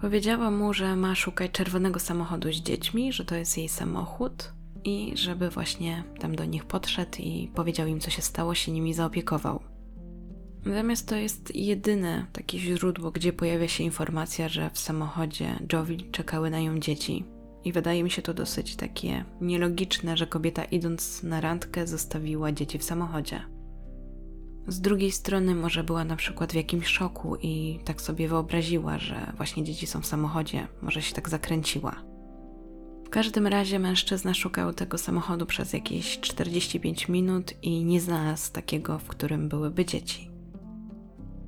[0.00, 4.52] Powiedziała mu, że ma szukać czerwonego samochodu z dziećmi, że to jest jej samochód
[4.84, 8.94] i żeby właśnie tam do nich podszedł i powiedział im, co się stało, się nimi
[8.94, 9.62] zaopiekował.
[10.64, 16.50] Natomiast to jest jedyne takie źródło, gdzie pojawia się informacja, że w samochodzie Jovil czekały
[16.50, 17.24] na nią dzieci.
[17.64, 22.78] I wydaje mi się to dosyć takie nielogiczne, że kobieta idąc na randkę zostawiła dzieci
[22.78, 23.42] w samochodzie.
[24.68, 29.32] Z drugiej strony, może była na przykład w jakimś szoku i tak sobie wyobraziła, że
[29.36, 32.02] właśnie dzieci są w samochodzie, może się tak zakręciła.
[33.06, 38.98] W każdym razie mężczyzna szukał tego samochodu przez jakieś 45 minut i nie znalazł takiego,
[38.98, 40.31] w którym byłyby dzieci.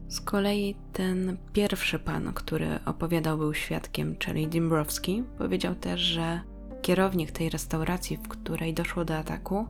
[0.09, 6.41] Z kolei ten pierwszy pan, który opowiadał, był świadkiem, czyli Dimbrowski, powiedział też, że
[6.83, 9.67] kierownik tej restauracji, w której doszło do ataku,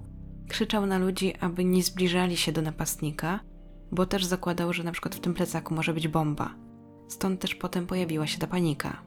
[0.48, 3.40] krzyczał na ludzi, aby nie zbliżali się do napastnika,
[3.92, 6.54] bo też zakładał, że na przykład w tym plecaku może być bomba.
[7.08, 9.02] Stąd też potem pojawiła się ta panika.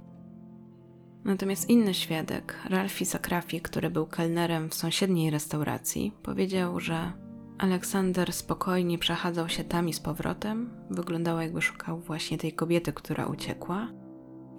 [1.25, 7.11] Natomiast inny świadek, Ralphie Sakrafi, który był kelnerem w sąsiedniej restauracji, powiedział, że
[7.57, 10.69] Aleksander spokojnie przechadzał się tam i z powrotem.
[10.89, 13.87] Wyglądało jakby szukał właśnie tej kobiety, która uciekła,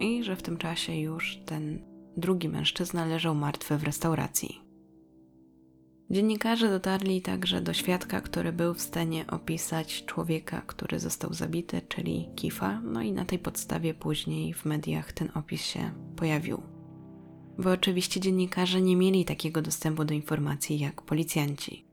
[0.00, 1.82] i że w tym czasie już ten
[2.16, 4.60] drugi mężczyzna leżał martwy w restauracji.
[6.10, 12.28] Dziennikarze dotarli także do świadka, który był w stanie opisać człowieka, który został zabity, czyli
[12.36, 16.62] Kifa, no i na tej podstawie później w mediach ten opis się pojawił.
[17.58, 21.87] Bo oczywiście dziennikarze nie mieli takiego dostępu do informacji jak policjanci.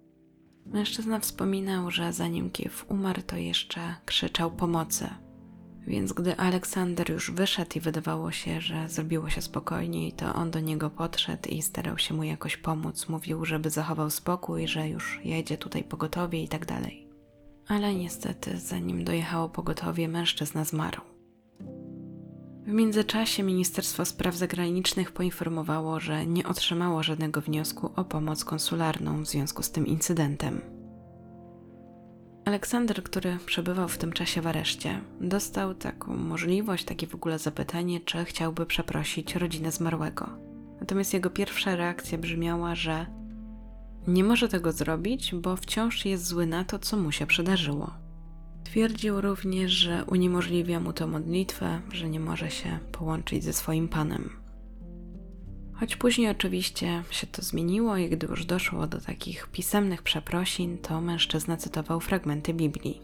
[0.66, 5.10] Mężczyzna wspominał, że zanim Kiew umarł, to jeszcze krzyczał pomocy.
[5.88, 10.60] Więc gdy Aleksander już wyszedł i wydawało się, że zrobiło się spokojniej, to on do
[10.60, 13.10] niego podszedł i starał się mu jakoś pomóc.
[13.10, 17.08] Mówił, żeby zachował spokój, że już jedzie tutaj pogotowie i tak dalej.
[17.68, 21.02] Ale niestety, zanim dojechało pogotowie, mężczyzna zmarł.
[22.66, 29.28] W międzyczasie Ministerstwo Spraw Zagranicznych poinformowało, że nie otrzymało żadnego wniosku o pomoc konsularną w
[29.28, 30.62] związku z tym incydentem.
[32.46, 38.00] Aleksander, który przebywał w tym czasie w areszcie, dostał taką możliwość, takie w ogóle zapytanie,
[38.00, 40.30] czy chciałby przeprosić rodzinę zmarłego.
[40.80, 43.06] Natomiast jego pierwsza reakcja brzmiała, że
[44.08, 48.05] nie może tego zrobić, bo wciąż jest zły na to, co mu się przydarzyło.
[48.66, 54.30] Twierdził również, że uniemożliwia mu to modlitwę, że nie może się połączyć ze swoim Panem.
[55.74, 61.02] Choć później oczywiście się to zmieniło i gdy już doszło do takich pisemnych przeprosin, to
[61.02, 63.02] mężczyzna cytował fragmenty Biblii.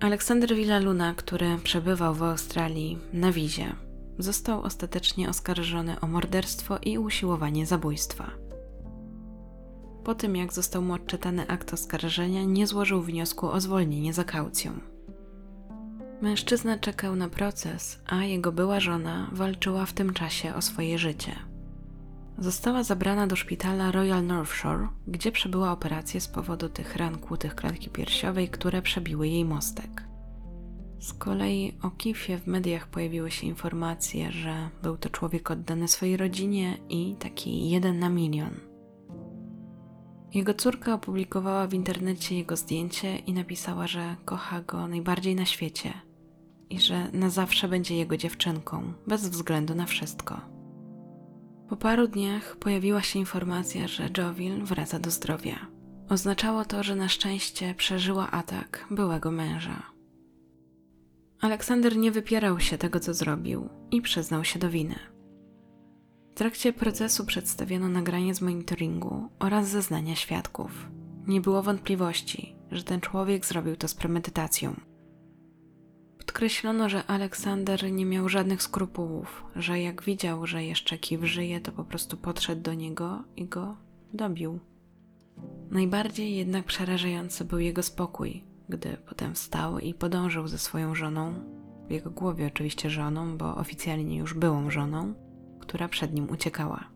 [0.00, 3.76] Aleksander Villaluna, który przebywał w Australii na wizie,
[4.18, 8.45] został ostatecznie oskarżony o morderstwo i usiłowanie zabójstwa.
[10.06, 14.72] Po tym, jak został mu odczytany akt oskarżenia, nie złożył wniosku o zwolnienie za kaucją.
[16.22, 21.32] Mężczyzna czekał na proces, a jego była żona walczyła w tym czasie o swoje życie.
[22.38, 27.54] Została zabrana do szpitala Royal North Shore, gdzie przebyła operację z powodu tych ran kłutych
[27.54, 30.02] klatki piersiowej, które przebiły jej mostek.
[31.00, 36.16] Z kolei o Kifie w mediach pojawiły się informacje, że był to człowiek oddany swojej
[36.16, 38.65] rodzinie i taki jeden na milion.
[40.36, 45.92] Jego córka opublikowała w internecie jego zdjęcie i napisała, że kocha go najbardziej na świecie
[46.70, 50.40] i że na zawsze będzie jego dziewczynką, bez względu na wszystko.
[51.68, 55.66] Po paru dniach pojawiła się informacja, że Jovil wraca do zdrowia.
[56.08, 59.82] Oznaczało to, że na szczęście przeżyła atak byłego męża.
[61.40, 65.15] Aleksander nie wypierał się tego, co zrobił i przyznał się do winy.
[66.36, 70.88] W trakcie procesu przedstawiono nagranie z monitoringu oraz zeznania świadków.
[71.26, 74.80] Nie było wątpliwości, że ten człowiek zrobił to z premedytacją.
[76.18, 81.72] Podkreślono, że Aleksander nie miał żadnych skrupułów, że jak widział, że jeszcze Kiw żyje, to
[81.72, 83.76] po prostu podszedł do niego i go
[84.12, 84.60] dobił.
[85.70, 91.34] Najbardziej jednak przerażający był jego spokój, gdy potem wstał i podążył ze swoją żoną,
[91.88, 95.25] w jego głowie oczywiście żoną, bo oficjalnie już byłą żoną,
[95.66, 96.90] która przed nim uciekała.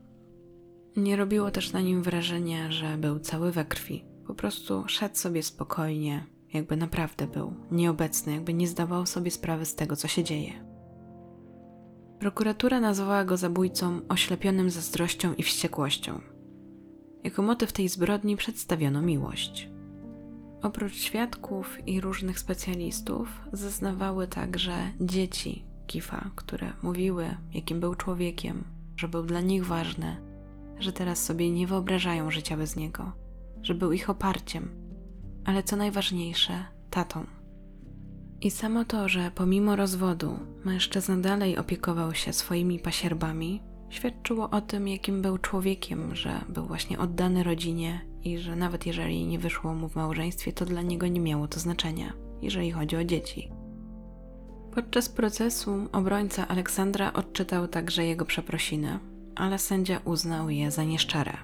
[0.96, 4.04] Nie robiło też na nim wrażenia, że był cały we krwi.
[4.26, 9.74] Po prostu szedł sobie spokojnie, jakby naprawdę był nieobecny, jakby nie zdawał sobie sprawy z
[9.74, 10.64] tego, co się dzieje.
[12.18, 16.20] Prokuratura nazwała go zabójcą oślepionym zazdrością i wściekłością.
[17.24, 19.70] Jako motyw tej zbrodni przedstawiono miłość.
[20.62, 28.64] Oprócz świadków i różnych specjalistów, zeznawały także dzieci Kifa, które mówiły, jakim był człowiekiem,
[28.96, 30.16] że był dla nich ważny,
[30.78, 33.12] że teraz sobie nie wyobrażają życia bez niego,
[33.62, 34.68] że był ich oparciem,
[35.44, 37.26] ale co najważniejsze, tatą.
[38.40, 44.88] I samo to, że pomimo rozwodu mężczyzna dalej opiekował się swoimi pasierbami, świadczyło o tym,
[44.88, 49.88] jakim był człowiekiem, że był właśnie oddany rodzinie i że nawet jeżeli nie wyszło mu
[49.88, 53.59] w małżeństwie, to dla niego nie miało to znaczenia, jeżeli chodzi o dzieci.
[54.74, 58.98] Podczas procesu obrońca Aleksandra odczytał także jego przeprosiny,
[59.36, 61.36] ale sędzia uznał je za nieszczere.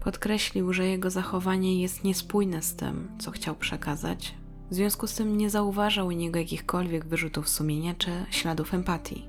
[0.00, 4.34] Podkreślił, że jego zachowanie jest niespójne z tym, co chciał przekazać,
[4.70, 9.28] w związku z tym nie zauważał u niego jakichkolwiek wyrzutów sumienia czy śladów empatii.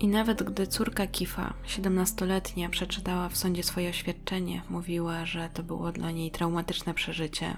[0.00, 5.92] I nawet gdy córka Kifa, 17-letnia, przeczytała w sądzie swoje oświadczenie, mówiła, że to było
[5.92, 7.56] dla niej traumatyczne przeżycie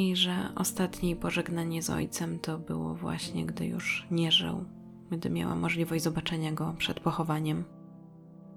[0.00, 4.64] i że ostatnie pożegnanie z ojcem to było właśnie, gdy już nie żył,
[5.10, 7.64] gdy miała możliwość zobaczenia go przed pochowaniem.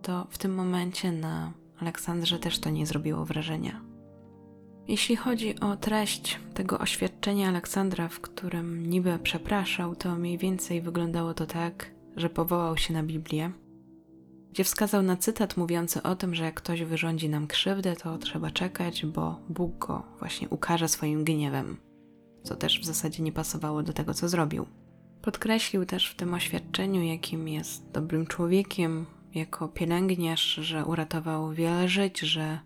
[0.02, 3.82] To w tym momencie na Aleksandrze też to nie zrobiło wrażenia.
[4.88, 11.34] Jeśli chodzi o treść tego oświadczenia Aleksandra, w którym niby przepraszał, to mniej więcej wyglądało
[11.34, 13.52] to tak, że powołał się na Biblię,
[14.52, 18.52] gdzie wskazał na cytat mówiący o tym, że jak ktoś wyrządzi nam krzywdę, to trzeba
[18.52, 21.78] czekać, bo Bóg go właśnie ukaże swoim gniewem,
[22.44, 24.66] co też w zasadzie nie pasowało do tego, co zrobił.
[25.22, 32.20] Podkreślił też w tym oświadczeniu, jakim jest dobrym człowiekiem, jako pielęgniarz, że uratował wiele żyć,
[32.20, 32.60] że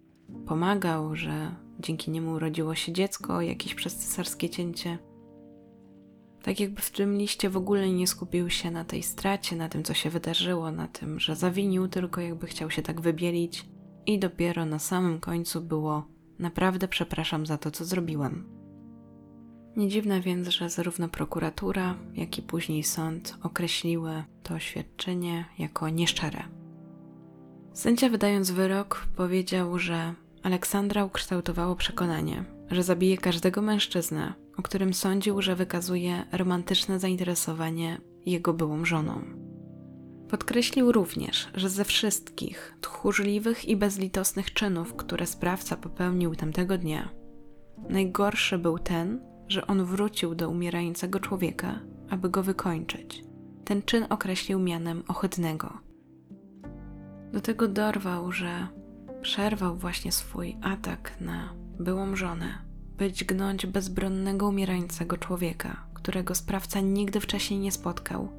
[0.48, 4.98] pomagał, że dzięki niemu urodziło się dziecko jakieś przez cesarskie cięcie
[6.46, 9.84] tak jakby w tym liście w ogóle nie skupił się na tej stracie, na tym,
[9.84, 13.66] co się wydarzyło, na tym, że zawinił, tylko jakby chciał się tak wybielić.
[14.06, 16.08] I dopiero na samym końcu było:
[16.40, 18.50] Naprawdę przepraszam za to, co zrobiłem.
[19.76, 26.44] Nie dziwne więc, że zarówno prokuratura, jak i później sąd określiły to oświadczenie jako nieszczere.
[27.74, 35.42] Sędzia, wydając wyrok, powiedział, że Aleksandra ukształtowało przekonanie, że zabije każdego mężczyznę, o którym sądził,
[35.42, 39.22] że wykazuje romantyczne zainteresowanie jego byłą żoną.
[40.30, 47.10] Podkreślił również, że ze wszystkich tchórzliwych i bezlitosnych czynów, które sprawca popełnił tamtego dnia,
[47.90, 53.24] najgorszy był ten, że on wrócił do umierającego człowieka, aby go wykończyć.
[53.66, 55.78] Ten czyn określił mianem ohydnego.
[57.34, 58.68] Do tego dorwał, że
[59.22, 62.58] przerwał właśnie swój atak na byłą żonę,
[62.98, 68.30] być gnąć bezbronnego umierającego człowieka, którego sprawca nigdy wcześniej nie spotkał.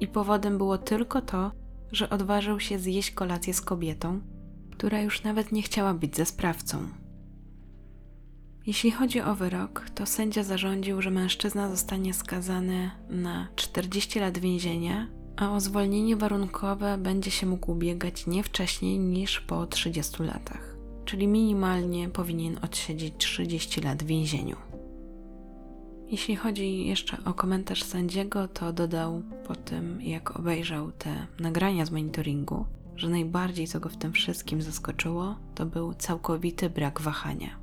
[0.00, 1.52] I powodem było tylko to,
[1.92, 4.20] że odważył się zjeść kolację z kobietą,
[4.70, 6.88] która już nawet nie chciała być ze sprawcą.
[8.66, 15.06] Jeśli chodzi o wyrok, to sędzia zarządził, że mężczyzna zostanie skazany na 40 lat więzienia,
[15.36, 20.69] a o zwolnienie warunkowe będzie się mógł ubiegać nie wcześniej niż po 30 latach
[21.04, 24.56] czyli minimalnie powinien odsiedzieć 30 lat w więzieniu.
[26.10, 31.90] Jeśli chodzi jeszcze o komentarz sędziego, to dodał po tym, jak obejrzał te nagrania z
[31.90, 32.64] monitoringu,
[32.96, 37.58] że najbardziej co go w tym wszystkim zaskoczyło, to był całkowity brak wahania.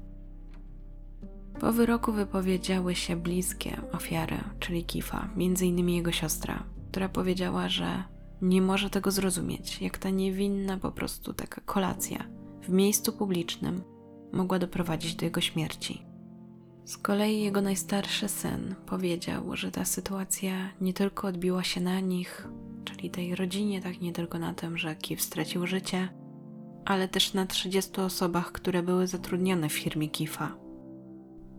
[1.59, 5.29] Po wyroku wypowiedziały się bliskie ofiary, czyli Kifa,
[5.61, 8.03] innymi jego siostra, która powiedziała, że
[8.41, 12.36] nie może tego zrozumieć, jak ta niewinna po prostu taka kolacja
[12.67, 13.83] w miejscu publicznym
[14.31, 16.05] mogła doprowadzić do jego śmierci.
[16.85, 22.47] Z kolei jego najstarszy syn powiedział, że ta sytuacja nie tylko odbiła się na nich,
[22.85, 26.09] czyli tej rodzinie, tak nie tylko na tym, że Kif stracił życie,
[26.85, 30.55] ale też na 30 osobach, które były zatrudnione w firmie Kifa.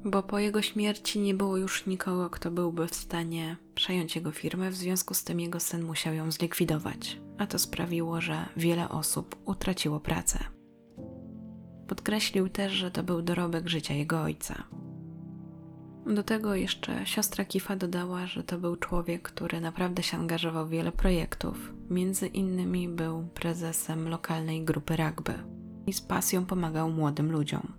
[0.05, 4.71] Bo po jego śmierci nie było już nikogo, kto byłby w stanie przejąć jego firmę,
[4.71, 9.37] w związku z tym jego syn musiał ją zlikwidować, a to sprawiło, że wiele osób
[9.45, 10.58] utraciło pracę.
[11.89, 14.65] Podkreślił też, że to był dorobek życia jego ojca.
[16.07, 20.71] Do tego jeszcze siostra Kifa dodała, że to był człowiek, który naprawdę się angażował w
[20.71, 21.73] wiele projektów.
[21.91, 25.35] Między innymi był prezesem lokalnej grupy rugby
[25.87, 27.73] i z pasją pomagał młodym ludziom.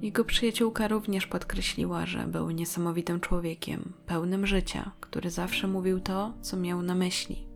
[0.00, 6.56] Jego przyjaciółka również podkreśliła, że był niesamowitym człowiekiem, pełnym życia, który zawsze mówił to, co
[6.56, 7.46] miał na myśli.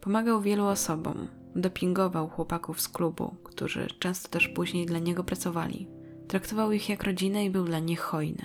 [0.00, 5.88] Pomagał wielu osobom, dopingował chłopaków z klubu, którzy często też później dla niego pracowali.
[6.28, 8.44] Traktował ich jak rodzinę i był dla nich hojny.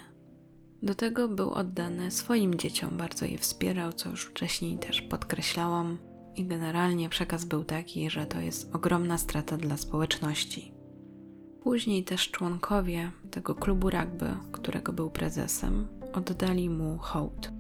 [0.83, 5.97] Do tego był oddany swoim dzieciom, bardzo je wspierał, co już wcześniej też podkreślałam,
[6.35, 10.73] i generalnie przekaz był taki, że to jest ogromna strata dla społeczności.
[11.63, 17.56] Później też członkowie tego klubu rugby, którego był prezesem, oddali mu hołd.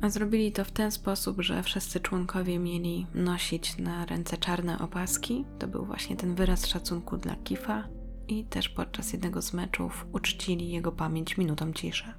[0.00, 5.44] A zrobili to w ten sposób, że wszyscy członkowie mieli nosić na ręce czarne opaski.
[5.58, 7.88] To był właśnie ten wyraz szacunku dla Kifa
[8.28, 12.14] i też podczas jednego z meczów uczcili jego pamięć minutą ciszy.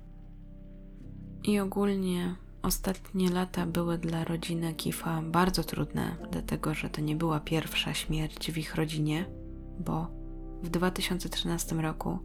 [1.43, 7.39] I ogólnie ostatnie lata były dla rodziny Kifa bardzo trudne, dlatego że to nie była
[7.39, 9.25] pierwsza śmierć w ich rodzinie,
[9.79, 10.07] bo
[10.63, 12.19] w 2013 roku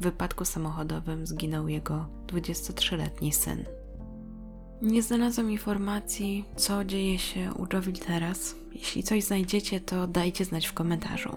[0.00, 3.64] w wypadku samochodowym zginął jego 23-letni syn.
[4.82, 8.56] Nie znalazłam informacji, co dzieje się u Jovil teraz.
[8.72, 11.36] Jeśli coś znajdziecie, to dajcie znać w komentarzu.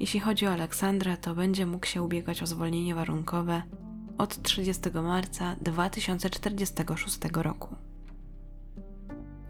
[0.00, 3.62] Jeśli chodzi o Aleksandra, to będzie mógł się ubiegać o zwolnienie warunkowe
[4.18, 7.76] od 30 marca 2046 roku.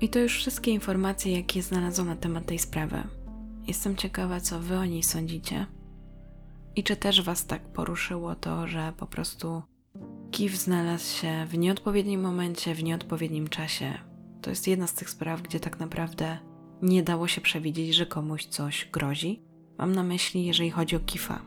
[0.01, 3.03] I to już wszystkie informacje, jakie znalazłam na temat tej sprawy.
[3.67, 5.67] Jestem ciekawa, co Wy o niej sądzicie.
[6.77, 9.63] I czy też Was tak poruszyło to, że po prostu
[10.31, 13.99] Kif znalazł się w nieodpowiednim momencie, w nieodpowiednim czasie.
[14.43, 16.39] To jest jedna z tych spraw, gdzie tak naprawdę
[16.83, 19.43] nie dało się przewidzieć, że komuś coś grozi.
[19.79, 21.43] Mam na myśli, jeżeli chodzi o Kifa.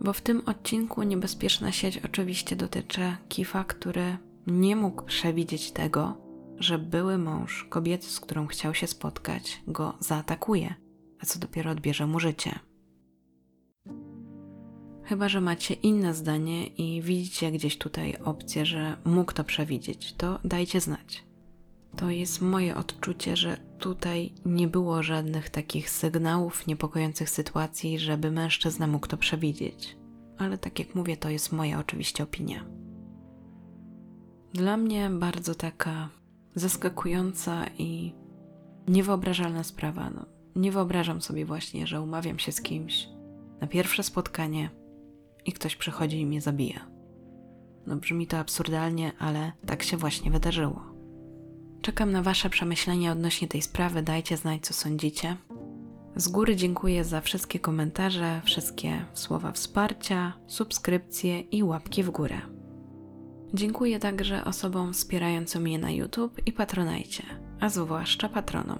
[0.00, 4.16] Bo w tym odcinku niebezpieczna sieć oczywiście dotyczy Kifa, który
[4.46, 6.16] nie mógł przewidzieć tego,
[6.58, 10.74] że były mąż kobiety, z którą chciał się spotkać, go zaatakuje,
[11.20, 12.58] a co dopiero odbierze mu życie.
[15.08, 20.38] Chyba, że macie inne zdanie i widzicie gdzieś tutaj opcję, że mógł to przewidzieć, to
[20.44, 21.24] dajcie znać.
[21.96, 28.86] To jest moje odczucie, że tutaj nie było żadnych takich sygnałów niepokojących sytuacji, żeby mężczyzna
[28.86, 29.96] mógł to przewidzieć.
[30.38, 32.64] Ale tak jak mówię, to jest moja oczywiście opinia.
[34.52, 36.08] Dla mnie bardzo taka
[36.54, 38.14] zaskakująca i
[38.88, 40.10] niewyobrażalna sprawa.
[40.10, 43.08] No, nie wyobrażam sobie właśnie, że umawiam się z kimś
[43.60, 44.77] na pierwsze spotkanie
[45.46, 46.86] i ktoś przychodzi i mnie zabija.
[47.86, 50.82] No brzmi to absurdalnie, ale tak się właśnie wydarzyło.
[51.82, 55.36] Czekam na Wasze przemyślenia odnośnie tej sprawy, dajcie znać, co sądzicie.
[56.16, 62.40] Z góry dziękuję za wszystkie komentarze, wszystkie słowa wsparcia, subskrypcje i łapki w górę.
[63.54, 67.22] Dziękuję także osobom wspierającym mnie na YouTube i Patronajcie,
[67.60, 68.78] a zwłaszcza patronom.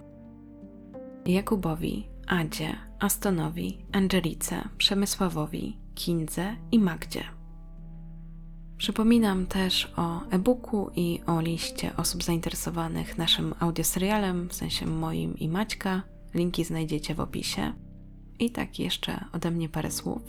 [1.26, 7.24] Jakubowi, Adzie, Astonowi, Angelice, Przemysławowi, Kindze i Magdzie.
[8.76, 15.48] Przypominam też o e-booku i o liście osób zainteresowanych naszym audioserialem, w sensie moim i
[15.48, 16.02] Maćka.
[16.34, 17.72] Linki znajdziecie w opisie.
[18.38, 20.22] I tak jeszcze ode mnie parę słów,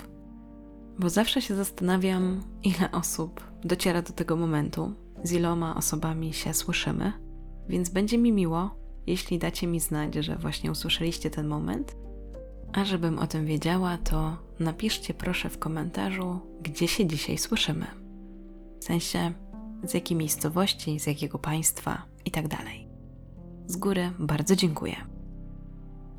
[1.00, 4.94] bo zawsze się zastanawiam, ile osób dociera do tego momentu,
[5.24, 7.14] z iloma osobami się słyszymy,
[7.68, 8.76] więc będzie mi miło,
[9.08, 11.96] jeśli dacie mi znać, że właśnie usłyszeliście ten moment
[12.74, 17.86] a żebym o tym wiedziała, to napiszcie proszę w komentarzu, gdzie się dzisiaj słyszymy.
[18.80, 19.32] W sensie,
[19.84, 22.88] z jakiej miejscowości, z jakiego państwa i tak dalej.
[23.68, 24.96] Z góry bardzo dziękuję.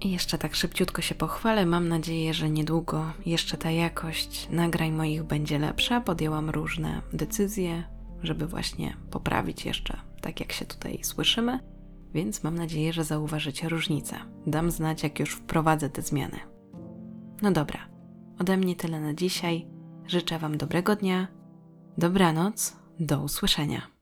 [0.00, 1.66] I jeszcze tak szybciutko się pochwalę.
[1.66, 6.00] Mam nadzieję, że niedługo jeszcze ta jakość nagrań moich będzie lepsza.
[6.00, 7.84] Podjęłam różne decyzje,
[8.22, 11.69] żeby właśnie poprawić jeszcze tak, jak się tutaj słyszymy
[12.14, 14.16] więc mam nadzieję, że zauważycie różnicę.
[14.46, 16.40] Dam znać, jak już wprowadzę te zmiany.
[17.42, 17.88] No dobra,
[18.38, 19.66] ode mnie tyle na dzisiaj.
[20.06, 21.28] Życzę Wam dobrego dnia,
[21.98, 23.99] dobranoc, do usłyszenia.